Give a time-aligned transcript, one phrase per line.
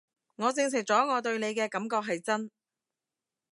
[0.37, 2.49] 我證實咗我對你嘅感覺係真